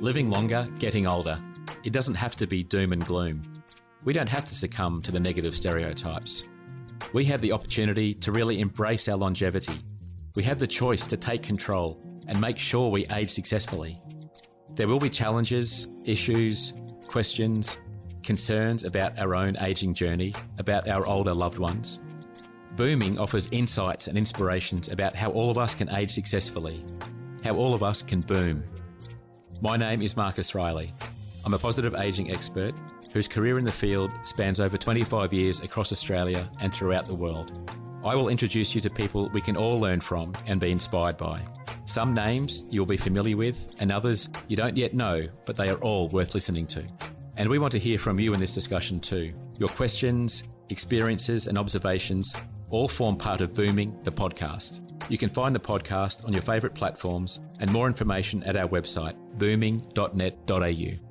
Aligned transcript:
Living 0.00 0.28
longer, 0.28 0.68
getting 0.78 1.06
older. 1.06 1.40
It 1.82 1.92
doesn't 1.92 2.16
have 2.16 2.36
to 2.36 2.46
be 2.46 2.62
doom 2.62 2.92
and 2.92 3.04
gloom. 3.06 3.42
We 4.04 4.12
don't 4.12 4.28
have 4.28 4.44
to 4.44 4.54
succumb 4.54 5.00
to 5.02 5.10
the 5.10 5.18
negative 5.18 5.56
stereotypes. 5.56 6.44
We 7.14 7.24
have 7.24 7.40
the 7.40 7.52
opportunity 7.52 8.12
to 8.14 8.30
really 8.30 8.60
embrace 8.60 9.08
our 9.08 9.16
longevity. 9.16 9.80
We 10.34 10.42
have 10.42 10.58
the 10.58 10.66
choice 10.66 11.06
to 11.06 11.16
take 11.16 11.42
control 11.42 12.02
and 12.26 12.40
make 12.40 12.58
sure 12.58 12.90
we 12.90 13.06
age 13.06 13.30
successfully. 13.30 14.00
There 14.74 14.88
will 14.88 14.98
be 14.98 15.08
challenges, 15.08 15.88
issues, 16.04 16.74
questions, 17.06 17.78
concerns 18.22 18.84
about 18.84 19.18
our 19.18 19.34
own 19.34 19.56
aging 19.60 19.94
journey, 19.94 20.34
about 20.58 20.88
our 20.88 21.06
older 21.06 21.32
loved 21.32 21.58
ones. 21.58 22.00
Booming 22.76 23.20
offers 23.20 23.48
insights 23.52 24.08
and 24.08 24.18
inspirations 24.18 24.88
about 24.88 25.14
how 25.14 25.30
all 25.30 25.48
of 25.48 25.58
us 25.58 25.76
can 25.76 25.88
age 25.94 26.10
successfully, 26.10 26.84
how 27.44 27.54
all 27.54 27.72
of 27.72 27.84
us 27.84 28.02
can 28.02 28.20
boom. 28.20 28.64
My 29.60 29.76
name 29.76 30.02
is 30.02 30.16
Marcus 30.16 30.56
Riley. 30.56 30.92
I'm 31.44 31.54
a 31.54 31.58
positive 31.58 31.94
aging 31.94 32.32
expert 32.32 32.74
whose 33.12 33.28
career 33.28 33.60
in 33.60 33.64
the 33.64 33.70
field 33.70 34.10
spans 34.24 34.58
over 34.58 34.76
25 34.76 35.32
years 35.32 35.60
across 35.60 35.92
Australia 35.92 36.50
and 36.60 36.74
throughout 36.74 37.06
the 37.06 37.14
world. 37.14 37.70
I 38.02 38.16
will 38.16 38.28
introduce 38.28 38.74
you 38.74 38.80
to 38.80 38.90
people 38.90 39.30
we 39.32 39.40
can 39.40 39.56
all 39.56 39.78
learn 39.78 40.00
from 40.00 40.34
and 40.46 40.60
be 40.60 40.72
inspired 40.72 41.16
by. 41.16 41.42
Some 41.84 42.12
names 42.12 42.64
you'll 42.70 42.86
be 42.86 42.96
familiar 42.96 43.36
with, 43.36 43.72
and 43.78 43.92
others 43.92 44.30
you 44.48 44.56
don't 44.56 44.76
yet 44.76 44.94
know, 44.94 45.28
but 45.44 45.54
they 45.54 45.68
are 45.68 45.78
all 45.78 46.08
worth 46.08 46.34
listening 46.34 46.66
to. 46.68 46.82
And 47.36 47.48
we 47.48 47.60
want 47.60 47.70
to 47.72 47.78
hear 47.78 48.00
from 48.00 48.18
you 48.18 48.34
in 48.34 48.40
this 48.40 48.54
discussion 48.54 48.98
too. 48.98 49.32
Your 49.58 49.68
questions, 49.68 50.42
experiences, 50.70 51.46
and 51.46 51.56
observations 51.56 52.34
all 52.74 52.88
form 52.88 53.16
part 53.16 53.40
of 53.40 53.54
Booming, 53.54 53.96
the 54.02 54.10
podcast. 54.10 54.80
You 55.08 55.16
can 55.16 55.28
find 55.28 55.54
the 55.54 55.60
podcast 55.60 56.24
on 56.26 56.32
your 56.32 56.42
favourite 56.42 56.74
platforms 56.74 57.40
and 57.60 57.70
more 57.70 57.86
information 57.86 58.42
at 58.42 58.56
our 58.56 58.68
website, 58.68 59.14
booming.net.au. 59.38 61.03